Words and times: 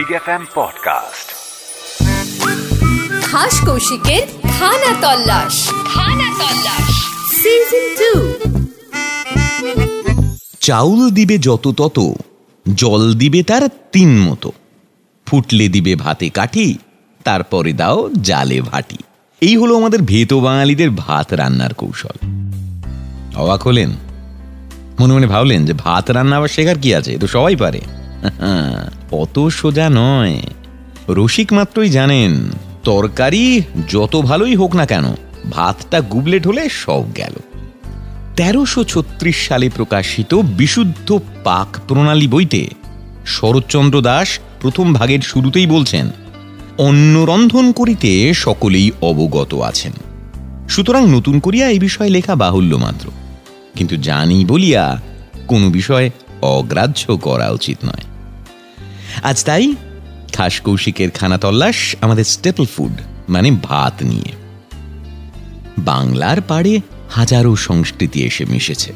Big 0.00 0.12
F 0.14 0.28
M 0.28 0.44
podcast 0.54 1.26
হাস 3.28 3.54
কৌশিকের 3.66 4.24
খানা 4.50 4.92
তল্লাশ 5.02 5.54
খানা 5.86 6.28
তল্লাশ 6.40 6.88
season 7.40 7.84
two 8.00 8.12
চাউল 10.60 11.00
দিবে 11.10 11.36
যত 11.38 11.64
তত 11.76 11.98
জল 12.66 13.02
দিবে 13.14 13.40
তার 13.42 13.64
তিন 13.92 14.10
মতো 14.20 14.50
ফুটলে 15.26 15.66
দিবে 15.68 15.92
ভাতে 15.94 16.26
কাঠি 16.30 16.68
তারপরে 17.20 17.72
দাও 17.72 17.98
জালে 18.22 18.58
ভাটি 18.60 18.98
এই 19.42 19.54
হলো 19.56 19.72
আমাদের 19.76 20.00
ভেতো 20.02 20.36
বাঙালিদের 20.40 20.90
ভাত 20.98 21.28
রান্নার 21.34 21.72
কৌশল 21.74 22.16
অবাক 23.36 23.60
হলেন 23.62 23.90
মনে 25.00 25.12
মনে 25.14 25.26
ভাবলেন 25.26 25.60
যে 25.64 25.74
ভাত 25.84 26.04
রান্না 26.10 26.34
আবার 26.36 26.48
শেখার 26.48 26.78
কি 26.78 26.90
আছে 26.94 27.10
এ 27.14 27.18
তো 27.18 27.26
সবাই 27.26 27.56
পারে 27.56 27.80
অত 29.11 29.47
সোজা 29.47 29.89
নয়। 29.89 30.41
রসিক 31.09 31.53
মাত্রই 31.53 31.89
জানেন, 31.89 32.49
তরকারি 32.83 33.61
যত 33.89 34.15
ভালোই 34.15 34.55
হোক 34.55 34.75
না 34.75 34.85
কেন, 34.85 35.03
ভাতটা 35.51 36.01
গুবলেট 36.01 36.47
হলে 36.47 36.69
সব 36.69 37.03
গেল। 37.17 37.61
তেরোশো 38.35 38.83
ছত্রিশ 38.83 39.47
সালে 39.47 39.69
প্রকাশিত 39.69 40.33
বিশুদ্ধ 40.33 41.19
পাক 41.43 41.79
প্রণালী 41.87 42.27
বইতে 42.27 42.69
শরৎচন্দ্র 43.25 44.01
দাস 44.01 44.39
প্রথম 44.61 44.93
ভাগের 44.93 45.19
শুরুতেই 45.19 45.67
বলছেন, 45.67 46.09
অন্ন 46.77 47.25
রন্ধন 47.25 47.71
করিতে 47.71 48.33
সকলেই 48.33 48.91
অবগত 49.01 49.53
আছেন। 49.53 49.91
সুতরাং 50.69 51.09
নতুন 51.09 51.39
করিয়া 51.39 51.69
এই 51.69 51.79
বিষয়ে 51.79 52.09
লেখা 52.09 52.35
বাহুল্য 52.35 52.75
মাত্র। 52.75 53.11
কিন্তু 53.77 53.97
জানি 53.97 54.45
বলিয়া 54.45 55.01
কোনো 55.47 55.69
বিষয় 55.69 56.09
অগ্রাহ্য 56.41 57.17
করা 57.17 57.49
উচিত 57.49 57.77
নয়। 57.85 58.10
আজ 59.23 59.43
তাই 59.43 59.75
খাস 60.33 60.59
কৌশিকের 60.59 61.09
খানা 61.11 61.37
তল্লাশ, 61.37 61.95
আমাদের 62.01 62.23
স্টেপল 62.23 62.65
ফুড 62.65 62.91
মানে 63.29 63.51
ভাত 63.51 64.03
নিয়ে। 64.03 64.31
বাংলার 65.77 66.41
পাড়ে 66.41 66.79
হাজারো 67.09 67.55
সংস্কৃতি 67.55 68.19
এসে 68.23 68.45
মিশেছে। 68.45 68.91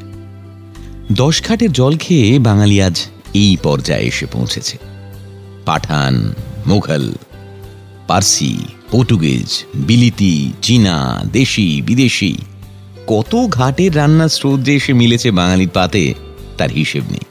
দশ 1.11 1.43
ঘাটের 1.43 1.71
জল 1.71 1.97
খেয়ে 1.97 2.39
বাঙালি 2.39 2.81
আজ 2.81 2.97
এই 3.33 3.57
পর্যায়ে 3.63 4.07
এসে 4.07 4.25
পৌঁছেছে। 4.25 4.77
পাঠান, 5.65 6.33
মুঘল, 6.67 7.13
পার্সি, 8.07 8.57
পর্তুগিজ, 8.91 9.65
বিলিতি, 9.75 10.51
চীনা, 10.61 11.23
দেশি, 11.31 11.81
বিদেশি, 11.81 12.37
কত 13.07 13.47
ঘাটের 13.47 13.95
রান্নার 13.95 14.29
স্রোত 14.29 14.59
যে 14.59 14.75
এসে 14.75 14.93
মিলেছে 14.93 15.31
বাঙালির 15.31 15.69
পাতে, 15.69 16.13
তার 16.57 16.69
হিসেব 16.69 17.03
নেই। 17.11 17.25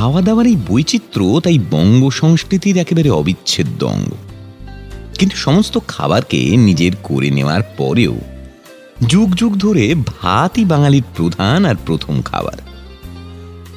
খাওয়া 0.00 0.22
দাওয়ার 0.22 0.46
এই 0.46 0.56
বৈচিত্র্য, 0.68 1.40
তাই 1.40 1.58
বঙ্গ 1.70 2.10
সংস্কৃতির 2.10 2.76
একেবারে 2.76 3.10
অবিচ্ছেদ্য 3.10 3.84
অঙ্গ। 3.84 4.12
কিন্তু 5.18 5.36
সমস্ত 5.36 5.78
খাবারকে 5.88 6.56
নিজের 6.56 6.92
করে 7.02 7.30
নেওয়ার 7.30 7.62
পরেও 7.62 8.18
যুগ 9.06 9.34
যুগ 9.34 9.56
ধরে 9.56 9.94
ভাতই 10.06 10.64
বাঙালির 10.64 11.02
প্রধান 11.16 11.64
আর 11.64 11.74
প্রথম 11.86 12.22
খাবার। 12.22 12.58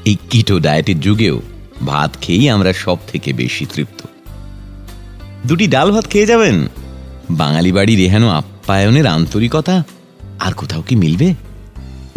এই 0.06 0.18
কিটো 0.30 0.60
ডায়েটের 0.60 1.00
যুগেও 1.00 1.42
ভাত 1.86 2.18
খেয়েই 2.22 2.50
আমরা 2.50 2.74
সব 2.74 2.98
থেকে 3.08 3.34
বেশি 3.34 3.66
তৃপ্ত। 3.66 4.08
দুটি 5.48 5.68
ডাল 5.68 5.92
ভাত 5.92 6.10
খেয়ে 6.10 6.26
যাবেন? 6.26 6.68
বাঙালি 7.32 7.72
বাড়ির 7.72 8.00
এহেন 8.00 8.24
আপ্যায়নের 8.24 9.08
আন্তরিকতা 9.08 9.84
আর 10.40 10.54
কোথাও 10.54 10.82
কি 10.82 10.96
মিলবে? 10.96 11.34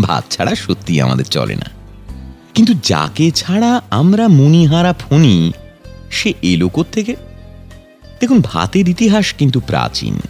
ভাত 0.00 0.24
ছাড়া 0.30 0.54
সত্যি 0.54 1.00
আমাদের 1.00 1.24
চলে 1.24 1.54
না। 1.54 1.75
কিন্তু 2.56 2.74
যাকে 2.82 3.30
ছাড়া 3.30 3.80
আমরা 3.90 4.28
মনিহারা 4.28 4.92
ফণি, 4.92 5.52
সে 6.10 6.34
এলো 6.42 6.68
থেকে 6.92 7.16
দেখুন, 8.20 8.40
ভাতের 8.40 8.88
ইতিহাস 8.88 9.34
কিন্তু 9.34 9.60
প্রাচীন। 9.60 10.20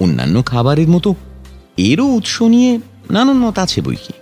অন্যান্য 0.00 0.42
খাবারের 0.46 0.88
মতো 0.88 1.14
এরও 1.76 2.04
উৎস 2.04 2.42
নিয়ে 2.42 2.78
নানান 3.10 3.36
মত 3.36 3.58
আছে 3.58 3.80
বই 3.80 3.96
কি। 3.96 4.12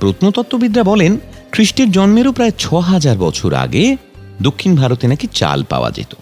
প্রত্নতত্ত্ববিদরা 0.00 0.84
বলেন, 0.84 1.18
খ্রিস্টের 1.52 1.90
জন্মেরও 1.90 2.32
প্রায় 2.32 2.50
ছ 2.58 2.74
হাজার 2.74 3.18
বছর 3.18 3.54
আগে 3.54 3.96
দক্ষিণ 4.42 4.76
ভারতে 4.76 5.06
নাকি 5.06 5.28
চাল 5.34 5.64
পাওয়া 5.68 5.90
যেত। 5.90 6.14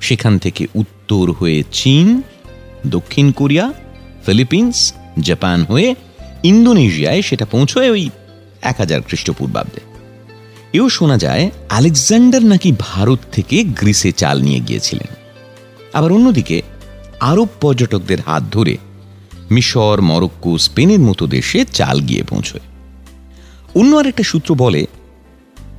সেখান 0.00 0.38
থেকে 0.38 0.66
উত্তর 0.74 1.32
হয়ে 1.32 1.62
চীন, 1.72 2.22
দক্ষিণ 2.86 3.32
কোরিয়া, 3.32 3.72
ফিলিপিন্স, 4.26 4.92
জাপান 5.20 5.64
হয়ে 5.64 5.94
ইন্দোনেশিয়ায় 6.42 7.22
সেটা 7.22 7.46
পৌঁছয় 7.46 7.90
ওই 7.90 8.10
এক 8.62 8.76
হাজার 8.78 9.00
খ্রিস্টপূর্বাব্দে। 9.02 9.80
এও 10.72 10.88
শোনা 10.88 11.18
যায়, 11.18 11.50
আলেকজান্ডার 11.68 12.44
নাকি 12.44 12.72
ভারত 12.78 13.18
থেকে 13.32 13.64
গ্রিসে 13.64 14.12
চাল 14.12 14.42
নিয়ে 14.42 14.60
গিয়েছিলেন। 14.60 15.06
আবার 15.92 16.12
অন্যদিকে, 16.12 16.62
আরব 17.20 17.48
পর্যটকদের 17.60 18.20
হাত 18.20 18.42
ধরে 18.52 18.76
মিশর, 19.50 20.00
মরক্কো, 20.00 20.58
স্পেনের 20.58 21.00
মতো 21.00 21.26
দেশে 21.26 21.64
চাল 21.64 22.00
গিয়ে 22.00 22.22
পৌঁছয়। 22.22 22.60
অন্য 23.74 23.96
আরেকটা 23.96 24.22
সূত্র 24.22 24.54
বলে, 24.54 24.86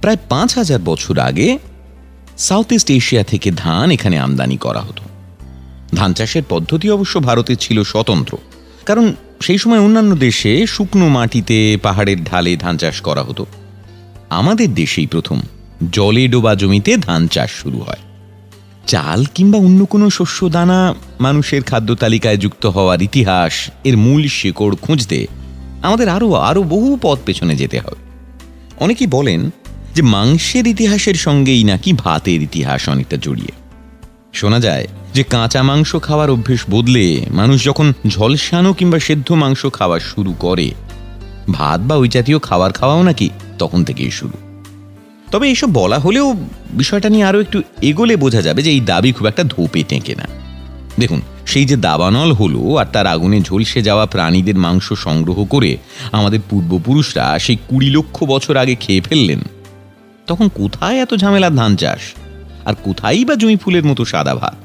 প্রায় 0.01 0.17
পাঁচ 0.29 0.57
হাজার 0.57 0.79
বছর 0.79 1.19
আগে 1.19 1.57
সাউথ 2.37 2.71
ইস্ট 2.71 2.91
এশিয়া 2.91 3.23
থেকে 3.23 3.51
ধান 3.51 3.91
এখানে 3.91 4.19
আমদানি 4.19 4.57
করা 4.57 4.79
হতো। 4.79 5.03
ধান 5.95 6.13
চাষের 6.13 6.43
পদ্ধতি 6.49 6.91
অবশ্য 6.91 7.19
ভারতে 7.19 7.55
ছিল 7.55 7.83
স্বতন্ত্র, 7.83 8.37
কারণ 8.85 9.13
সেই 9.41 9.57
সময় 9.57 9.79
অন্যান্য 9.79 10.15
দেশে 10.15 10.67
শুকনো 10.67 11.07
মাটিতে 11.07 11.77
পাহাড়ের 11.83 12.23
ঢালে 12.23 12.55
ধান 12.55 12.77
চাষ 12.77 13.01
করা 13.01 13.23
হতো। 13.23 13.45
আমাদের 14.29 14.75
দেশেই 14.75 15.05
প্রথম 15.05 15.41
জলে 15.91 16.27
ডোবা 16.27 16.55
জমিতে 16.55 16.97
ধান 16.97 17.27
চাষ 17.27 17.51
শুরু 17.51 17.79
হয়। 17.79 17.97
চাল 18.87 19.25
কিংবা 19.35 19.59
অন্য 19.59 19.85
কোনো 19.85 20.09
শস্য 20.09 20.49
দানা 20.49 20.95
মানুষের 21.19 21.63
খাদ্য 21.63 21.95
তালিকায় 21.95 22.37
যুক্ত 22.37 22.65
হওয়ার 22.65 23.01
ইতিহাস, 23.01 23.71
এর 23.83 23.97
মূল 23.97 24.27
শিকড় 24.27 24.75
খুঁজতে 24.75 25.27
আমাদের 25.81 26.09
আরও 26.09 26.33
আরও 26.33 26.63
বহু 26.63 26.99
পথ 27.01 27.19
পেছনে 27.25 27.55
যেতে 27.55 27.79
হবে 27.79 27.95
অনেকেই 28.79 29.07
বলেন 29.07 29.49
যে 29.95 30.01
মাংসের 30.01 30.67
ইতিহাসের 30.67 31.15
সঙ্গেই 31.15 31.63
নাকি 31.63 31.93
ভাতের 31.93 32.41
ইতিহাস 32.41 32.89
অনেকটা 32.89 33.17
জড়িয়ে। 33.17 33.51
শোনা 34.33 34.59
যায় 34.59 34.87
যে 35.17 35.23
কাঁচা 35.23 35.61
মাংস 35.63 35.91
খাওয়ার 36.07 36.29
অভ্যেস 36.29 36.61
বদলে 36.69 37.05
মানুষ 37.31 37.57
যখন 37.65 37.87
ঝলসানো 38.07 38.71
কিংবা 38.73 38.99
সেদ্ধ 38.99 39.27
মাংস 39.31 39.61
খাওয়া 39.73 39.97
শুরু 39.99 40.33
করে, 40.39 40.67
ভাত 41.51 41.79
বা 41.81 41.95
ওই 41.95 42.09
জাতীয় 42.15 42.39
খাবার 42.39 42.71
খাওয়াও 42.71 43.01
নাকি 43.03 43.27
তখন 43.59 43.79
থেকেই 43.83 44.11
শুরু। 44.11 44.37
তবে 45.31 45.45
এসব 45.49 45.69
বলা 45.73 45.97
হলেও 45.99 46.27
বিষয়টা 46.71 47.09
নিয়ে 47.09 47.27
আরও 47.29 47.39
একটু 47.41 47.57
এগোলে 47.81 48.15
বোঝা 48.15 48.41
যাবে 48.41 48.61
যে 48.61 48.71
এই 48.71 48.81
দাবি 48.81 49.09
খুব 49.11 49.25
একটা 49.27 49.43
ধোপে 49.43 49.81
টেঁকে 49.89 50.13
না। 50.15 50.25
দেখুন, 50.99 51.19
সেই 51.45 51.65
যে 51.65 51.75
দাবানল 51.87 52.31
হলো 52.31 52.61
আর 52.75 52.87
তার 52.93 53.07
আগুনে 53.07 53.39
ঝলসে 53.41 53.79
যাওয়া 53.81 54.05
প্রাণীদের 54.05 54.57
মাংস 54.65 54.87
সংগ্রহ 55.05 55.39
করে 55.45 55.71
আমাদের 56.11 56.41
পূর্বপুরুষরা 56.49 57.25
সেই 57.39 57.57
কুড়ি 57.69 57.89
লক্ষ 57.89 58.17
বছর 58.23 58.55
আগে 58.57 58.75
খেয়ে 58.75 59.05
ফেললেন, 59.07 59.41
তখন 60.27 60.47
কোথায় 60.59 60.97
এত 61.03 61.11
ঝামেলা 61.15 61.49
ধান 61.49 61.71
চাষ? 61.75 62.01
আর 62.67 62.75
কোথায় 62.83 63.19
বা 63.25 63.35
জুঁই 63.41 63.57
ফুলের 63.61 63.85
মতো 63.89 64.03
সাদা 64.13 64.35
ভাত? 64.35 64.57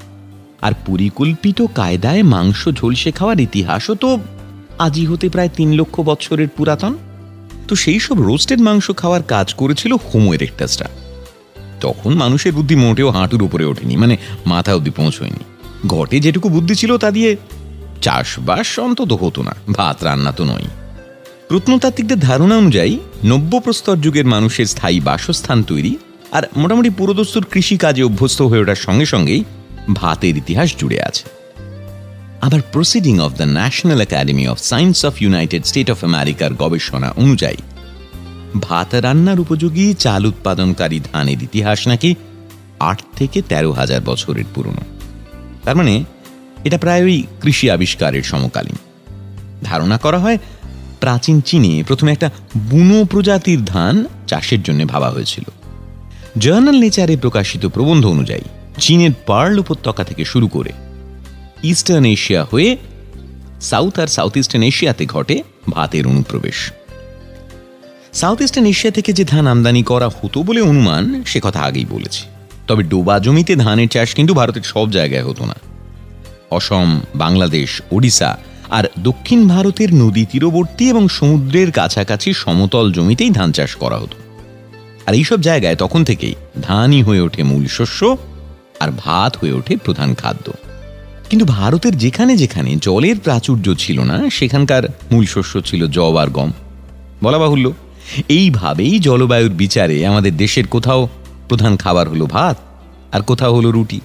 আর 0.62 0.72
পরিকল্পিত 0.86 1.58
কায়দায় 1.74 2.22
মাংস 2.22 2.68
ঝলসে 2.68 3.10
খাওয়ার 3.12 3.38
ইতিহাসও 3.40 3.94
তো 3.94 4.10
আজই 4.78 5.06
হতে 5.06 5.26
প্রায় 5.28 5.48
তিন 5.48 5.68
লক্ষ 5.72 6.00
বছরের 6.00 6.48
পুরাতন। 6.56 6.92
তো 7.68 7.72
সেই 7.76 8.00
সব 8.00 8.16
রোস্টেড 8.20 8.60
মাংস 8.60 8.86
খাওয়ার 8.90 9.22
কাজ 9.22 9.48
করেছিল 9.54 9.92
হোমো 10.08 10.30
এরেক্টাসটা 10.34 10.86
তখন 11.80 12.12
মানুষের 12.12 12.52
বুদ্ধি 12.52 12.76
মোটেও 12.76 13.08
হাঁটুর 13.10 13.42
উপরে 13.42 13.64
ওঠেনি 13.64 13.94
মানে 13.96 14.16
মাথা 14.46 14.72
অব্দি 14.74 14.90
পৌঁছয়নি। 14.90 15.42
ঘটে 15.88 16.16
যেটুকু 16.20 16.48
বুদ্ধি 16.48 16.74
ছিল 16.74 16.92
তা 16.96 17.10
দিয়ে 17.10 17.30
চাষবাস 18.02 18.78
অন্তত 18.78 19.10
হতো 19.12 19.40
না, 19.42 19.54
ভাত 19.72 19.96
রান্না 20.04 20.32
তো 20.32 20.44
নয় 20.44 20.68
প্রত্নতাত্ত্বিকদের 21.48 22.18
ধারণা 22.18 22.54
অনুযায়ী 22.56 22.94
নব্যপ্রস্তর 23.24 23.96
যুগের 23.96 24.26
মানুষের 24.26 24.66
স্থায়ী 24.66 24.98
বাসস্থান 25.00 25.58
তৈরি 25.62 25.92
আর 26.32 26.42
মোটামুটি 26.56 26.90
পুরোদস্তুর 26.90 27.44
কৃষিকাজে 27.52 28.02
অভ্যস্ত 28.02 28.40
হয়ে 28.42 28.60
ওঠার 28.60 28.76
সঙ্গে 28.76 29.06
সঙ্গেই 29.06 29.42
ভাতের 29.94 30.36
ইতিহাস 30.36 30.76
জুড়ে 30.78 31.02
আছে। 31.02 31.24
আবার 32.40 32.60
Proceeding 32.72 33.20
of 33.20 33.32
the 33.32 33.42
National 33.42 34.00
Academy 34.00 34.48
of 34.48 34.58
Science 34.58 35.04
of 35.04 35.22
United 35.22 35.64
State 35.64 35.90
of 35.90 36.04
আমেরিকার 36.04 36.54
গবেষণা 36.54 37.10
অনুযায়ী, 37.10 37.56
ভাত 38.60 38.94
রান্নার 38.94 39.40
উপযোগী 39.40 39.94
চাল 39.94 40.26
উৎপাদনকারী 40.26 41.00
ধানের 41.12 41.42
ইতিহাস 41.42 41.88
নাকি 41.88 42.14
আট 42.80 43.02
থেকে 43.16 43.42
তেরো 43.42 43.72
হাজার 43.72 44.00
বছরের 44.00 44.44
পুরনো। 44.54 44.80
তার 45.64 45.76
মানে 45.76 46.04
এটা 46.64 46.78
প্রায় 46.78 47.02
ওই 47.02 47.26
কৃষি 47.40 47.70
আবিষ্কারের 47.70 48.22
সমকালীন। 48.22 48.76
ধারণা 49.64 49.98
করা 49.98 50.18
হয় 50.18 50.38
প্রাচীন 51.00 51.40
চীনে 51.40 51.82
প্রথমে 51.86 52.12
একটা 52.12 52.30
বুনো 52.58 53.04
প্রজাতির 53.04 53.64
ধান 53.64 54.04
চাষের 54.26 54.62
জন্য 54.62 54.86
ভাবা 54.86 55.10
হয়েছিল। 55.10 55.44
জার্নাল 56.38 56.74
নেচারে 56.74 57.16
প্রকাশিত 57.16 57.66
প্রবন্ধ 57.66 58.06
অনুযায়ী 58.06 58.42
চীনের 58.78 59.10
পার্ল 59.26 59.58
উপত্যকা 59.58 60.04
থেকে 60.04 60.24
শুরু 60.24 60.48
করে 60.48 60.72
ইস্টার্ন 61.62 62.04
এশিয়া 62.04 62.46
হয়ে 62.50 62.76
সাউথ 63.60 63.98
আর 63.98 64.06
সাউথ 64.06 64.36
ইস্টার্ন 64.36 64.64
এশিয়াতে 64.64 65.06
ঘটে 65.06 65.42
ভাতের 65.70 66.06
অনুপ্রবেশ। 66.06 66.72
সাউথ 68.12 68.40
ইস্টার্ন 68.40 68.66
এশিয়া 68.66 68.92
থেকে 68.92 69.12
যে 69.12 69.24
ধান 69.24 69.46
আমদানি 69.46 69.82
করা 69.82 70.08
হতো 70.08 70.42
বলে 70.42 70.60
অনুমান, 70.60 71.22
সে 71.26 71.40
কথা 71.42 71.60
আগেই 71.60 71.84
বলেছি। 71.84 72.22
তবে 72.66 72.82
ডোবা 72.82 73.18
জমিতে 73.18 73.56
ধানের 73.56 73.88
চাষ 73.88 74.14
কিন্তু 74.14 74.34
ভারতের 74.34 74.62
সব 74.62 74.90
জায়গায় 74.90 75.24
হতো 75.24 75.44
না। 75.44 75.54
অসম, 76.50 77.00
বাংলাদেশ, 77.14 77.82
ওড়িশা 77.92 78.38
আর 78.70 78.84
দক্ষিণ 78.98 79.48
ভারতের 79.48 79.94
নদী 79.94 80.24
তীরবর্তী 80.24 80.88
এবং 80.88 81.08
সমুদ্রের 81.08 81.72
কাছাকাছি 81.72 82.32
সমতল 82.32 82.92
জমিতেই 82.92 83.30
ধান 83.30 83.52
চাষ 83.52 83.74
করা 83.74 83.98
হতো। 83.98 84.16
আর 85.06 85.14
এইসব 85.14 85.40
জায়গায় 85.40 85.76
তখন 85.76 86.04
থেকেই 86.04 86.34
ধানই 86.62 87.02
হয়ে 87.02 87.20
ওঠে 87.20 87.42
মূল 87.42 87.66
শস্য 87.66 88.16
আর 88.82 88.90
ভাত 88.96 89.32
হয়ে 89.36 89.52
ওঠে 89.52 89.74
প্রধান 89.76 90.10
খাদ্য। 90.14 90.46
কিন্তু 91.30 91.44
ভারতের 91.46 91.94
যেখানে 91.98 92.32
যেখানে 92.36 92.70
জলের 92.80 93.18
প্রাচুর্য 93.18 93.66
ছিল 93.78 93.98
না, 94.00 94.16
সেখানকার 94.30 94.82
মূল 95.12 95.24
শস্য 95.24 95.54
ছিল 95.60 95.82
জব 95.86 96.14
আর 96.16 96.28
গম। 96.28 96.50
বলা 97.22 97.38
বাহুল্য, 97.38 97.66
এইভাবেই 98.28 98.94
জলবায়ুর 98.98 99.52
বিচারে 99.52 99.96
আমাদের 100.06 100.32
দেশের 100.36 100.66
কোথাও 100.66 101.08
প্রধান 101.48 101.76
খাবার 101.76 102.06
হলো 102.08 102.26
ভাত 102.26 102.56
আর 103.12 103.22
কোথাও 103.22 103.52
হলো 103.54 103.70
রুটি। 103.70 104.00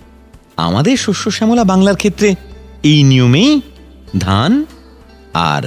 আমাদের 0.58 0.96
শস্য 0.98 1.32
শ্যামলা 1.32 1.64
বাংলার 1.64 1.96
ক্ষেত্রে 1.96 2.30
এই 2.84 3.00
নিয়মেই 3.04 3.52
ধান 4.20 4.52
আর 5.34 5.64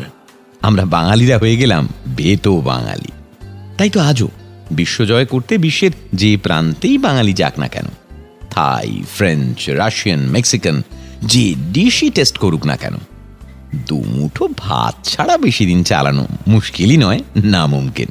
আমরা 0.61 0.85
বাঙালিরা 0.85 1.37
হয়ে 1.39 1.57
গেলাম 1.57 1.85
বেতো 2.17 2.53
বাঙালি। 2.61 3.11
তাই 3.79 3.91
তো 3.91 3.99
আজও 4.01 4.29
বিশ্বজয় 4.71 5.27
করতে 5.27 5.53
বিশ্বের 5.59 5.91
যে 6.15 6.31
প্রান্তেই 6.37 6.97
বাঙালি 6.99 7.33
যাক 7.33 7.55
না 7.59 7.69
কেন 7.69 7.87
থাই 8.51 9.03
ফ্রেঞ্চ 9.15 9.71
রাশিয়ান 9.71 10.21
মেক্সিকান 10.21 10.83
যে 11.23 11.55
ডিশই 11.73 12.11
টেস্ট 12.11 12.39
করুক 12.39 12.67
না 12.67 12.77
কেন 12.77 12.95
দুমুঠো 13.89 14.49
ভাত 14.59 14.95
ছাড়া 15.05 15.39
বেশি 15.39 15.67
দিন 15.67 15.85
চালানো 15.85 16.27
মুশকিলই 16.47 16.97
নয় 16.97 17.21
না 17.45 17.67
মুমকিন 17.67 18.09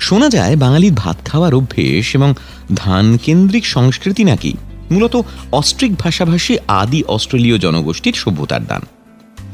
শোনা 0.00 0.28
যায় 0.28 0.56
বাঙালির 0.56 0.92
ভাত 0.92 1.16
খাওয়ার 1.24 1.54
অভ্যেস 1.54 2.14
এবং 2.14 2.34
ধান 2.74 3.16
কেন্দ্রিক 3.16 3.66
সংস্কৃতি 3.66 4.24
নাকি 4.24 4.54
মূলত 4.90 5.22
অস্ট্রিক 5.52 5.94
ভাষাভাষী 5.94 6.58
আদি 6.68 7.02
অস্ট্রেলীয় 7.02 7.58
জনগোষ্ঠীর 7.58 8.12
সভ্যতার 8.12 8.66
দান। 8.66 8.82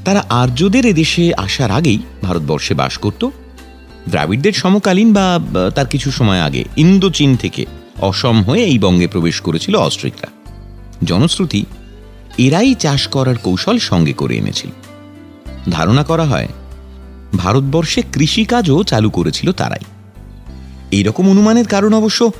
তারা 0.04 0.25
আর্যদের 0.28 0.87
এদেশে 0.87 1.34
আসার 1.34 1.70
আগেই 1.70 1.98
ভারতবর্ষে 2.22 2.75
বাস 2.75 2.98
করত। 2.98 3.28
দ্রাবিড়দের 4.08 4.52
সমকালীন 4.52 5.12
বা 5.12 5.40
তার 5.75 5.87
কিছু 5.87 6.10
সময় 6.10 6.40
আগে 6.40 6.64
ইন্দোচীন 6.76 7.37
থেকে 7.37 7.66
অসম 8.00 8.43
হয়ে 8.43 8.64
এই 8.64 8.78
বঙ্গে 8.78 9.06
প্রবেশ 9.06 9.40
করেছিল 9.40 9.76
অস্ট্রিকরা। 9.76 10.28
জনশ্রুতি, 11.04 11.64
এরাই 12.38 12.75
চাষ 12.75 13.08
করার 13.08 13.38
কৌশল 13.38 13.78
সঙ্গে 13.78 14.12
করে 14.12 14.37
এনেছিল। 14.37 14.70
ধারণা 15.70 16.04
করা 16.04 16.25
হয়, 16.25 16.48
ভারতবর্ষে 17.37 18.02
কৃষিকাজও 18.12 18.82
চালু 18.82 19.10
করেছিল 19.10 19.52
তারাই। 19.52 19.84
এইরকম 20.90 21.31
অনুমানের 21.31 21.69
কারণ 21.69 21.94
অবশ্য 21.94 22.31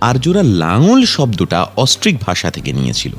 আর্যরা 0.00 0.42
লাঙল 0.42 1.04
শব্দটা 1.04 1.66
অস্ট্রিক 1.76 2.18
ভাষা 2.18 2.50
থেকে 2.50 2.72
নিয়েছিল। 2.72 3.12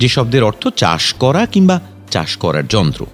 যে 0.00 0.08
শব্দের 0.08 0.44
অর্থ 0.44 0.68
চাষ 0.68 1.12
করা 1.12 1.46
কিংবা 1.46 1.80
চাষ 2.10 2.36
করার 2.36 2.66
যন্ত্র। 2.66 3.06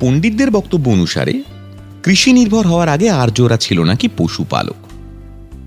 পণ্ডিতদের 0.00 0.50
বক্তব্য 0.50 0.90
অনুসারে, 0.90 1.42
কৃষি 2.02 2.32
নির্ভর 2.32 2.66
হওয়ার 2.66 2.88
আগে 2.88 3.10
আর্যরা 3.10 3.56
ছিল 3.56 3.84
নাকি 3.84 4.08
পশুপালক। 4.16 4.81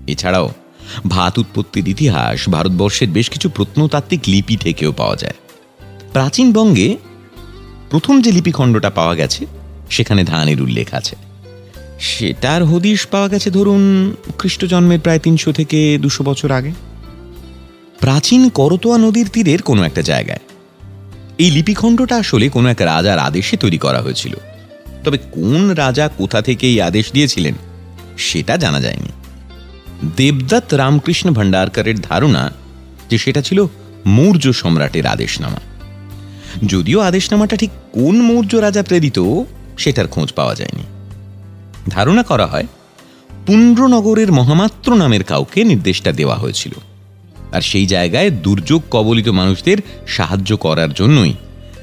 এছাড়াও, 0.06 0.52
ভাত 1.08 1.38
উৎপত্তির 1.38 1.88
ইতিহাস 1.88 2.48
ভারতবর্ষের 2.48 3.08
বেশ 3.08 3.30
কিছু 3.30 3.48
প্রত্নতাত্ত্বিক 3.50 4.20
লিপি 4.26 4.56
থেকেও 4.56 4.92
পাওয়া 4.92 5.16
যায়। 5.16 5.34
প্রাচীন 6.12 6.52
বঙ্গে 6.52 6.96
প্রথম 7.90 8.20
যে 8.20 8.32
লিপিখণ্ডটা 8.32 8.90
পাওয়া 8.90 9.14
গেছে, 9.14 9.46
সেখানে 9.90 10.24
ধানের 10.24 10.62
উল্লেখ 10.62 10.94
আছে। 10.94 11.16
সেটার 12.00 12.64
হদিশ 12.64 13.06
পাওয়া 13.06 13.28
গেছে 13.28 13.50
ধরুন 13.50 14.14
খ্রিস্ট 14.38 14.64
জন্মের 14.64 15.00
প্রায় 15.00 15.18
তিনশো 15.18 15.52
থেকে 15.52 15.98
দুশো 15.98 16.24
বছর 16.24 16.50
আগে। 16.50 16.72
প্রাচীন 18.00 18.48
করতোয়া 18.48 18.98
নদীর 18.98 19.28
তীরের 19.32 19.62
কোনো 19.62 19.82
একটা 19.82 20.02
জায়গায়। 20.02 20.38
এই 21.38 21.50
লিপিখণ্ডটা 21.50 22.16
আসলে 22.16 22.48
কোনো 22.48 22.68
এক 22.68 22.80
রাজার 22.80 23.18
আদেশে 23.18 23.56
তৈরি 23.56 23.78
করা 23.78 24.00
হয়েছিল। 24.02 24.34
তবে 25.04 25.18
কোন 25.18 25.70
রাজা 25.70 26.08
কোথা 26.08 26.42
থেকে 26.42 26.66
এই 26.66 26.80
আদেশ 26.80 27.12
দিয়েছিলেন, 27.12 27.54
সেটা 28.18 28.56
জানা 28.56 28.80
যায়নি। 28.80 29.08
দেবদত্ত 30.16 30.74
রামকৃষ্ণ 30.74 31.30
ভান্ডারকরের 31.30 32.00
ধারণা 32.00 32.52
যে 33.10 33.18
সেটা 33.18 33.42
ছিল 33.42 33.66
মৌর্য 34.06 34.52
সম্রাটের 34.52 35.06
আদেশনামা। 35.06 35.60
যদিও 36.66 37.00
আদেশনামাটা 37.00 37.56
ঠিক 37.56 37.70
কোন 37.92 38.20
মৌর্য 38.20 38.56
রাজা 38.56 38.82
প্রেরিত, 38.82 39.18
সেটার 39.78 40.08
খোঁজ 40.08 40.32
পাওয়া 40.32 40.54
যায়নি। 40.54 40.82
ধারণা 41.88 42.22
করা 42.22 42.46
হয় 42.46 42.66
পুণ্ড্রনগরের 43.46 44.32
মহামাত্র 44.32 44.94
নামের 44.94 45.24
কাউকে 45.24 45.64
নির্দেশটা 45.64 46.12
দেওয়া 46.12 46.36
হয়েছিল। 46.36 46.72
আর 47.52 47.60
সেই 47.60 47.86
জায়গায় 47.86 48.30
দুর্যোগ 48.30 48.82
কবলিত 48.90 49.28
মানুষদের 49.28 49.78
সাহায্য 50.06 50.56
করার 50.56 50.92
জন্যই 50.92 51.34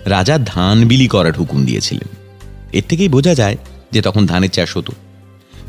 রাজা 0.06 0.38
ধান 0.38 0.88
বিলি 0.88 1.08
করার 1.08 1.34
হুকুম 1.34 1.66
দিয়েছিলেন। 1.66 2.08
এর 2.74 2.84
থেকেই 2.90 3.10
বোঝা 3.10 3.36
যায় 3.36 3.58
যে 3.92 4.02
তখন 4.02 4.26
ধানের 4.26 4.50
চাষ 4.50 4.78
হতো। 4.78 4.92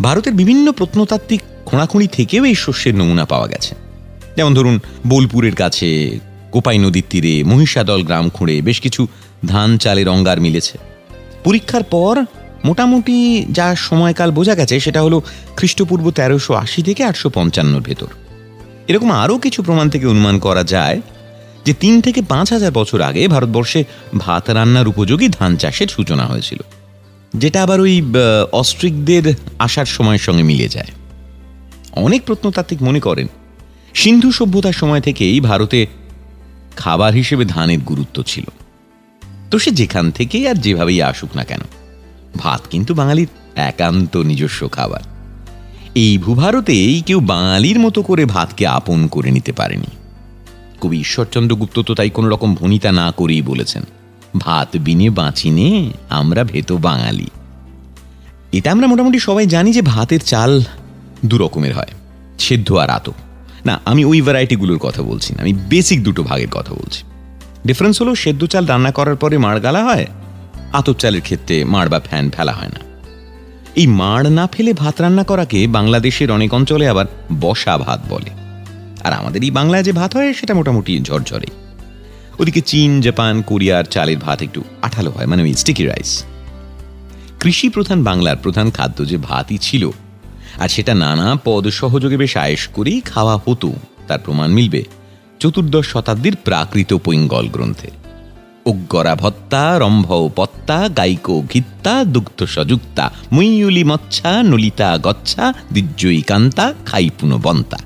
ভারতের 0.00 0.32
বিভিন্ন 0.32 0.73
প্রত্নতাত্ত্বিক 0.73 1.41
খোঁড়াখুঁড়ি 1.67 2.06
থেকেও 2.06 2.44
এই 2.44 2.55
শস্যের 2.55 2.94
নমুনা 2.94 3.25
পাওয়া 3.25 3.46
গেছে। 3.46 3.75
যেমন 4.37 4.55
ধরুন, 4.55 4.81
বোলপুরের 5.06 5.55
কাছে 5.55 6.19
কোপাই 6.50 6.79
নদীর 6.79 7.05
তীরে 7.11 7.44
মহিষাদল 7.44 8.02
গ্রাম 8.02 8.31
খুঁড়ে 8.31 8.62
বেশ 8.62 8.81
কিছু 8.81 9.06
ধান 9.46 9.79
চালের 9.79 10.08
অঙ্গার 10.08 10.41
মিলেছে। 10.41 10.79
পরীক্ষার 11.44 11.82
পর 11.82 12.25
মোটামুটি 12.64 13.46
যা 13.50 13.75
সময়কাল 13.75 14.31
বোঝা 14.31 14.55
গেছে 14.55 14.81
সেটা 14.81 15.02
হলো 15.02 15.23
খ্রিস্টপূর্ব 15.56 16.11
তেরোশো 16.11 16.55
আশি 16.55 16.82
থেকে 16.82 17.05
আটশো 17.05 17.31
পঞ্চান্নর 17.31 17.81
ভেতর। 17.81 18.06
এরকম 18.88 19.12
আরও 19.12 19.38
কিছু 19.38 19.62
প্রমাণ 19.62 19.91
থেকে 19.91 20.06
অনুমান 20.06 20.38
করা 20.38 20.64
যায় 20.64 21.00
যে 21.64 21.75
তিন 21.75 22.00
থেকে 22.00 22.23
পাঁচ 22.23 22.52
হাজার 22.52 22.73
বছর 22.73 23.00
আগে 23.00 23.29
ভারতবর্ষে 23.29 23.85
ভাত 24.19 24.50
রান্নার 24.50 24.88
উপযোগী 24.88 25.29
ধান 25.29 25.56
চাষের 25.56 25.87
সূচনা 25.87 26.26
হয়েছিল। 26.26 26.58
যেটা 27.34 27.62
আবার 27.62 27.81
ওই 27.81 28.02
অস্ট্রিকদের 28.52 29.34
আসার 29.58 29.86
সময়ের 29.86 30.19
সঙ্গে 30.19 30.42
মিলে 30.42 30.69
যায়। 30.69 30.90
অনেক 31.92 32.22
প্রত্নতাত্ত্বিক 32.22 32.82
মনে 32.82 33.00
করেন, 33.00 33.26
সিন্ধু 33.94 34.32
সভ্যতার 34.32 34.72
সময় 34.72 35.00
থেকেই 35.00 35.40
ভারতে 35.40 35.86
খাবার 36.76 37.12
হিসেবে 37.14 37.44
ধানের 37.44 37.78
গুরুত্ব 37.78 38.22
ছিল। 38.22 38.44
তো 39.50 39.58
সে 39.58 39.70
যেখান 39.70 40.10
থেকেই 40.10 40.48
আর 40.48 40.54
যেভাবেই 40.54 41.02
আসুক 41.02 41.36
না 41.36 41.44
কেন, 41.44 41.60
ভাত 42.36 42.60
কিন্তু 42.70 42.94
বাঙালির 42.94 43.28
একান্ত 43.56 44.16
নিজস্ব 44.16 44.69
খাবার। 44.69 45.00
এই 45.94 46.19
ভূভারতেই 46.19 47.00
কেউ 47.00 47.20
বাঙালির 47.20 47.78
মতো 47.78 48.02
করে 48.02 48.25
ভাতকে 48.25 48.67
আপন 48.67 49.06
করে 49.06 49.31
নিতে 49.31 49.53
পারেনি। 49.53 49.91
কবি 50.81 51.00
ঈশ্বরচন্দ্র 51.00 51.56
গুপ্ত 51.56 51.79
তো 51.79 51.94
তাই 51.94 52.10
কোনো 52.10 52.29
রকম 52.29 52.55
ভনিতা 52.55 52.93
না 52.93 53.10
করেই 53.10 53.43
বলেছেন। 53.43 53.82
ভাত 54.36 54.76
বিনে 54.76 55.10
বাঁচিনে 55.10 55.91
আমরা 56.08 56.44
ভেত 56.44 56.72
বাঙালি। 56.72 57.31
এটা 58.53 58.72
আমরা 58.72 58.86
মোটামুটি 58.86 59.19
সবাই 59.19 59.46
জানি 59.46 59.72
যে 59.72 59.82
ভাতের 59.82 60.20
চাল 60.20 60.62
দু 61.24 61.38
রকমের 61.38 61.74
হয়, 61.74 61.93
সেদ্ধ 62.38 62.72
আর 62.72 62.91
আতো 62.91 63.12
না, 63.64 63.81
আমি 63.84 64.05
ওই 64.05 64.20
ভ্যারাইটিগুলোর 64.20 64.79
কথা 64.79 65.03
বলছি 65.03 65.34
না, 65.34 65.43
আমি 65.43 65.53
বেসিক 65.53 66.03
দুটো 66.03 66.22
ভাগের 66.22 66.48
কথা 66.48 66.74
বলছি। 66.74 67.03
ডিফারেন্স 67.67 68.03
হলো, 68.03 68.14
সেদ্ধ 68.14 68.46
চাল 68.46 68.67
রান্না 68.67 68.91
করার 68.91 69.17
পরে 69.17 69.38
মাড় 69.38 69.60
গালা 69.60 69.84
হয়, 69.84 70.06
আতপ 70.72 70.96
চালের 70.98 71.20
ক্ষেত্রে 71.20 71.64
মাড় 71.64 71.88
বা 71.88 72.00
ফ্যান 72.00 72.31
ফেলা 72.31 72.53
হয় 72.53 72.69
না। 72.69 72.81
এই 73.76 73.86
মাড় 73.86 74.31
না 74.31 74.46
ফেলে 74.46 74.72
ভাত 74.72 75.00
রান্না 75.00 75.24
করাকে 75.24 75.67
বাংলাদেশের 75.67 76.31
অনেক 76.31 76.55
অঞ্চলে 76.55 76.88
আবার 76.88 77.06
বসা 77.41 77.79
ভাত 77.79 78.00
বলে। 78.08 78.31
আর 79.05 79.12
আমাদের 79.12 79.43
এই 79.43 79.50
বাংলায় 79.50 79.82
যে 79.82 79.93
ভাত 79.93 80.17
হয়, 80.17 80.32
সেটা 80.32 80.55
মোটামুটি 80.55 81.00
ঝরঝরে। 81.00 81.63
ওদিকে 82.38 82.60
চীন, 82.60 83.00
জাপান 83.00 83.43
কোরিয়ার 83.43 83.84
চালের 83.84 84.19
ভাত 84.19 84.43
একটু 84.43 84.64
আঠালো 84.82 85.10
হয় 85.10 85.26
মানে 85.26 85.55
স্টিকি 85.55 85.86
রাইস 85.86 86.24
কৃষি 87.41 87.69
প্রধান 87.69 88.05
বাংলার 88.05 88.36
প্রধান 88.36 88.70
খাদ্য 88.70 89.08
যে 89.08 89.17
ভাতই 89.17 89.58
ছিল, 89.58 89.91
আর 90.58 90.69
সেটা 90.69 90.94
নানা 90.94 91.38
পদ 91.44 91.69
সহযোগে 91.69 92.17
বেশ 92.17 92.36
আয়েস 92.36 92.69
করেই 92.72 93.00
খাওয়া 93.00 93.36
হতো, 93.36 93.72
তার 94.08 94.19
প্রমাণ 94.19 94.50
মিলবে 94.50 94.84
চতুর্দশ 95.41 95.86
শতাব্দীর 95.86 96.36
প্রাকৃত 96.44 96.94
পৈঙ্গল 96.94 97.48
গ্রন্থে। 97.48 97.91
উগ্গরা 98.67 99.14
ভত্তা, 99.14 99.79
রম্ভ 99.79 100.29
পত্তা, 100.36 100.88
গাইক 100.88 101.31
ঘিত্তা, 101.53 102.05
দুগ্ধ 102.05 102.44
সযুক্তা 102.44 103.10
মুইউলি 103.32 103.84
মচ্ছা, 103.84 104.43
নলিতা 104.43 104.98
গচ্ছা 104.98 105.55
দিজ্জয়ী 105.72 106.22
কান্তা, 106.22 106.74
খাইপুনো 106.86 107.38
বন্তা। 107.38 107.79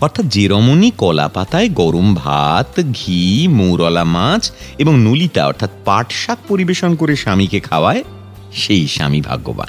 অর্থাৎ 0.00 0.26
যে 0.26 0.48
রমণী 0.48 0.90
কলা 0.90 1.28
পাতায় 1.28 1.68
গরম 1.68 2.14
ভাত, 2.14 2.82
ঘি, 2.92 3.48
মৌরলা 3.48 4.04
মাছ 4.04 4.52
এবং 4.78 4.98
নলিতা 4.98 5.46
অর্থাৎ 5.46 5.70
পাট 5.84 6.12
শাক 6.12 6.38
পরিবেশন 6.48 6.94
করে 6.94 7.16
স্বামীকে 7.16 7.60
খাওয়ায় 7.60 8.04
সেই 8.52 8.88
স্বামী 8.88 9.20
ভাগ্যবান। 9.20 9.68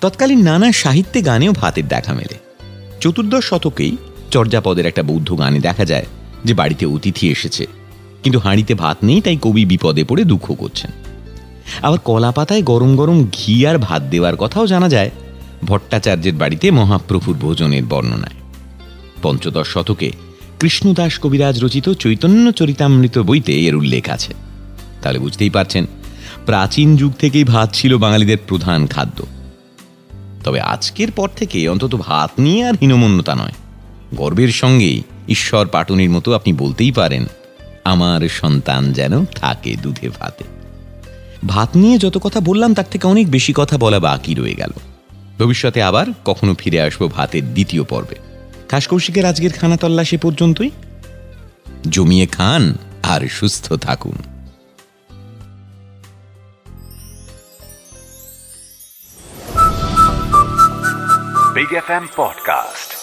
তৎকালীন 0.00 0.42
নানা 0.42 0.72
সাহিত্যে 0.72 1.22
গানেও 1.22 1.52
ভাতের 1.52 1.88
দেখা 1.88 2.12
মেলে। 2.12 2.38
চতুর্দশ 3.00 3.44
শতকেই 3.44 3.96
চর্যাপদের 4.30 4.86
একটা 4.86 5.02
বৌদ্ধ 5.02 5.38
গানে 5.38 5.60
দেখা 5.60 5.84
যায় 5.84 6.06
যে 6.44 6.54
বাড়িতে 6.54 6.86
অতিথি 6.86 7.28
এসেছে। 7.28 7.66
কিন্তু 8.22 8.38
হাঁড়িতে 8.38 8.74
ভাত 8.74 8.96
নেই, 9.02 9.20
তাই 9.20 9.36
কবি 9.42 9.64
বিপদে 9.64 10.04
পড়ে 10.04 10.24
দুঃখ 10.24 10.54
করছেন। 10.58 10.90
আবার 11.82 11.98
কলা 11.98 12.30
পাতায় 12.30 12.62
গরম 12.62 12.96
গরম 12.96 13.26
ঘি 13.32 13.66
আর 13.66 13.78
ভাত 13.78 14.02
দেওয়ার 14.02 14.36
কথাও 14.36 14.66
জানা 14.66 14.88
যায়। 14.88 15.10
ভট্টাচার্যের 15.64 16.34
বাড়িতে 16.34 16.70
মহাপ্রভুর 16.70 17.36
ভোজনের 17.36 17.84
বর্ণনায়। 17.84 18.45
পঞ্চদশ 19.22 19.68
শতকে 19.68 20.12
কৃষ্ণদাস 20.60 21.18
কবিরাজ 21.18 21.64
রচিত 21.64 21.88
চৈতন্য 21.88 22.52
চরিতামৃত 22.52 23.18
বইতে 23.18 23.52
এর 23.52 23.74
উল্লেখ 23.74 24.08
আছে। 24.08 24.34
তাহলে 25.02 25.18
বুঝতেই 25.18 25.50
পারছেন, 25.50 25.86
প্রাচীন 26.46 26.96
যুগ 26.96 27.12
থেকেই 27.12 27.44
ভাত 27.44 27.74
ছিল 27.74 27.98
বাঙালিদের 27.98 28.38
প্রধান 28.46 28.86
খাদ্য। 28.86 29.26
তবে 30.44 30.60
আজকের 30.60 31.10
পর 31.10 31.28
থেকে 31.36 31.68
অন্তত 31.68 31.94
ভাত 31.94 32.30
নিয়ে 32.38 32.64
আর 32.64 32.72
হীনমন্যতা 32.82 33.34
নয়। 33.34 33.52
গর্বের 34.14 34.48
সঙ্গে 34.48 35.00
ঈশ্বর 35.28 35.66
পাটনির 35.66 36.10
মতো 36.10 36.32
আপনি 36.32 36.52
বলতেই 36.52 36.90
পারেন, 36.90 37.24
আমার 37.84 38.28
সন্তান 38.28 38.92
যেন 38.92 39.24
থাকে 39.24 39.76
দুধে 39.76 40.08
ভাতে। 40.08 40.44
ভাত 41.46 41.76
নিয়ে 41.76 41.98
যত 41.98 42.18
কথা 42.18 42.40
বললাম, 42.40 42.74
তার 42.74 42.84
থেকে 42.90 43.06
অনেক 43.06 43.30
বেশি 43.30 43.52
কথা 43.56 43.78
বলা 43.78 44.00
বাকি 44.00 44.34
রয়ে 44.34 44.54
গেল। 44.54 44.70
ভবিষ্যতে 45.38 45.82
আবার 45.82 46.06
কখনো 46.24 46.54
ফিরে 46.54 46.80
আসব 46.80 47.10
ভাতের 47.12 47.52
দ্বিতীয় 47.52 47.84
পর্বে। 47.84 48.25
খাস 48.68 48.84
কৌশিকের 48.88 49.24
আজকের 49.26 49.52
খানা 49.52 49.76
তল্লাশি 49.76 50.16
পর্যন্তই 50.16 50.70
জমিয়ে 51.90 52.26
খান 52.26 52.62
আর 53.02 53.20
সুস্থ 53.28 53.72
থাকুন 53.72 54.18
Big 61.56 61.72
FM 61.88 62.04
Podcast. 62.18 62.95